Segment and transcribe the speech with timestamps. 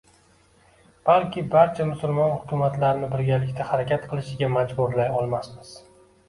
[1.09, 5.77] Balki barcha musulmon hukumatlarini birgalikda harakat qilishga majburlay olmasmiz